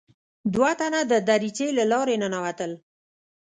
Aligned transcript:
دوه 0.53 0.71
تنه 0.79 0.99
د 1.11 1.13
دريڅې 1.27 1.67
له 1.77 1.83
لارې 1.91 2.15
ننوتل. 2.21 2.71